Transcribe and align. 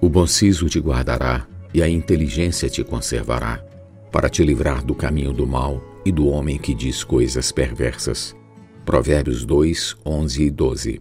O 0.00 0.08
bom 0.08 0.26
siso 0.26 0.68
te 0.68 0.78
guardará 0.78 1.46
e 1.74 1.82
a 1.82 1.88
inteligência 1.88 2.68
te 2.68 2.84
conservará, 2.84 3.64
para 4.12 4.28
te 4.28 4.44
livrar 4.44 4.84
do 4.84 4.94
caminho 4.94 5.32
do 5.32 5.46
mal 5.46 5.82
e 6.04 6.12
do 6.12 6.28
homem 6.28 6.56
que 6.56 6.72
diz 6.72 7.02
coisas 7.02 7.50
perversas. 7.50 8.34
Provérbios 8.84 9.44
2, 9.44 9.96
11 10.06 10.42
e 10.44 10.50
12. 10.50 11.00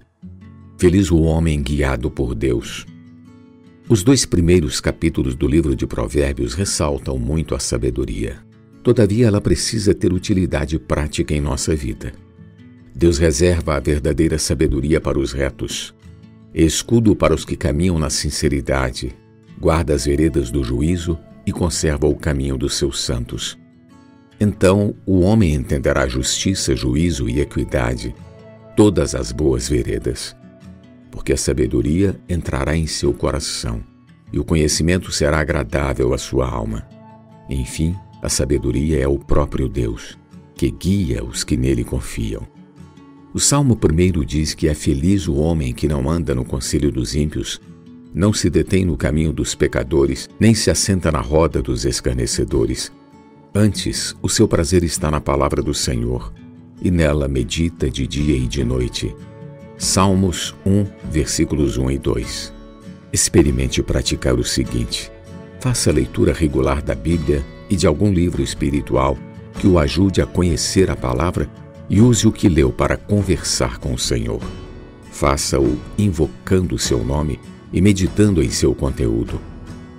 Feliz 0.78 1.12
o 1.12 1.22
homem 1.22 1.62
guiado 1.62 2.10
por 2.10 2.36
Deus. 2.36 2.86
Os 3.88 4.04
dois 4.04 4.26
primeiros 4.26 4.82
capítulos 4.82 5.36
do 5.36 5.48
livro 5.48 5.76
de 5.76 5.88
Provérbios 5.88 6.54
ressaltam 6.54 7.18
muito 7.18 7.56
a 7.56 7.60
sabedoria. 7.60 8.38
Todavia, 8.84 9.28
ela 9.28 9.40
precisa 9.40 9.94
ter 9.94 10.12
utilidade 10.12 10.78
prática 10.78 11.34
em 11.34 11.40
nossa 11.40 11.76
vida. 11.76 12.12
Deus 12.96 13.18
reserva 13.18 13.76
a 13.76 13.80
verdadeira 13.80 14.38
sabedoria 14.38 15.00
para 15.00 15.20
os 15.20 15.32
retos, 15.32 15.94
escudo 16.54 17.16
para 17.16 17.34
os 17.34 17.46
que 17.46 17.56
caminham 17.56 18.00
na 18.00 18.10
sinceridade, 18.10 19.16
guarda 19.60 19.94
as 19.94 20.06
veredas 20.06 20.50
do 20.50 20.64
juízo 20.64 21.18
e 21.46 21.52
conserva 21.52 22.08
o 22.08 22.16
caminho 22.16 22.58
dos 22.58 22.76
seus 22.76 23.02
santos. 23.02 23.58
Então 24.40 24.94
o 25.06 25.22
homem 25.22 25.54
entenderá 25.54 26.08
justiça, 26.08 26.76
juízo 26.76 27.30
e 27.30 27.40
equidade, 27.40 28.14
todas 28.76 29.16
as 29.16 29.32
boas 29.32 29.68
veredas, 29.68 30.36
porque 31.10 31.34
a 31.34 31.38
sabedoria 31.38 32.20
entrará 32.30 32.76
em 32.76 32.86
seu 32.86 33.14
coração 33.14 33.84
e 34.32 34.40
o 34.40 34.44
conhecimento 34.44 35.12
será 35.12 35.40
agradável 35.40 36.14
à 36.14 36.18
sua 36.18 36.48
alma. 36.48 36.88
Enfim, 37.50 37.96
a 38.22 38.30
sabedoria 38.30 39.00
é 39.00 39.08
o 39.08 39.18
próprio 39.18 39.70
Deus, 39.70 40.18
que 40.54 40.70
guia 40.70 41.24
os 41.24 41.44
que 41.44 41.56
nele 41.56 41.84
confiam. 41.84 42.46
O 43.38 43.40
Salmo 43.40 43.78
1 43.80 44.26
diz 44.26 44.56
que 44.56 44.68
é 44.68 44.74
feliz 44.74 45.28
o 45.28 45.36
homem 45.36 45.72
que 45.72 45.88
não 45.88 46.10
anda 46.10 46.34
no 46.34 46.44
conselho 46.44 46.92
dos 46.92 47.14
ímpios, 47.14 47.62
não 48.12 48.34
se 48.34 48.50
detém 48.50 48.84
no 48.84 48.98
caminho 48.98 49.32
dos 49.32 49.54
pecadores, 49.54 50.28
nem 50.40 50.56
se 50.56 50.72
assenta 50.72 51.12
na 51.12 51.22
roda 51.22 51.62
dos 51.62 51.86
escarnecedores. 51.86 52.92
Antes, 53.54 54.16
o 54.24 54.28
seu 54.28 54.48
prazer 54.48 54.84
está 54.84 55.12
na 55.12 55.22
palavra 55.22 55.62
do 55.62 55.72
Senhor, 55.72 56.34
e 56.82 56.90
nela 56.90 57.28
medita 57.28 57.92
de 57.92 58.08
dia 58.08 58.36
e 58.36 58.48
de 58.48 58.64
noite. 58.64 59.16
Salmos 59.78 60.56
1, 60.66 60.88
versículos 61.12 61.78
1 61.78 61.92
e 61.92 61.98
2. 62.00 62.54
Experimente 63.14 63.84
praticar 63.84 64.34
o 64.34 64.44
seguinte: 64.44 65.12
faça 65.60 65.92
a 65.92 65.94
leitura 65.94 66.34
regular 66.34 66.82
da 66.82 66.96
Bíblia 66.96 67.46
e 67.70 67.76
de 67.76 67.86
algum 67.86 68.12
livro 68.12 68.42
espiritual 68.42 69.16
que 69.60 69.68
o 69.68 69.78
ajude 69.78 70.24
a 70.24 70.26
conhecer 70.26 70.90
a 70.90 70.96
palavra 70.96 71.48
e 71.90 72.02
use 72.02 72.28
o 72.28 72.32
que 72.32 72.50
leu 72.50 72.72
para 72.72 72.98
conversar 72.98 73.78
com 73.78 73.94
o 73.94 74.00
Senhor. 74.00 74.42
Faça-o 75.12 75.78
invocando 75.98 76.76
o 76.76 76.80
seu 76.80 77.04
nome 77.04 77.40
e 77.72 77.82
meditando 77.82 78.44
em 78.44 78.50
seu 78.50 78.74
conteúdo. 78.76 79.40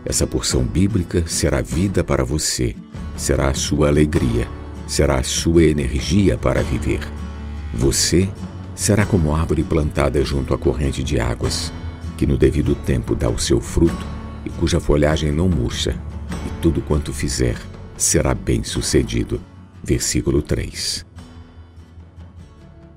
Essa 0.05 0.27
porção 0.27 0.65
bíblica 0.65 1.25
será 1.27 1.61
vida 1.61 2.05
para 2.05 2.25
você, 2.25 2.75
será 3.17 3.49
a 3.49 3.55
sua 3.55 3.89
alegria, 3.89 4.49
será 4.87 5.19
a 5.19 5.23
sua 5.23 5.65
energia 5.65 6.39
para 6.39 6.63
viver. 6.63 7.01
Você 7.75 8.29
será 8.75 9.05
como 9.05 9.35
árvore 9.35 9.65
plantada 9.65 10.25
junto 10.25 10.55
à 10.55 10.59
corrente 10.59 11.03
de 11.03 11.19
águas, 11.19 11.73
que 12.17 12.27
no 12.27 12.39
devido 12.39 12.75
tempo 12.75 13.15
dá 13.15 13.29
o 13.29 13.39
seu 13.39 13.61
fruto 13.61 14.07
e 14.45 14.51
cuja 14.51 14.81
folhagem 14.81 15.33
não 15.33 15.49
murcha, 15.49 16.01
e 16.47 16.63
tudo 16.63 16.81
quanto 16.81 17.13
fizer 17.13 17.57
será 17.97 18.35
bem 18.35 18.63
sucedido. 18.63 19.41
Versículo 19.83 20.41
3. 20.43 21.08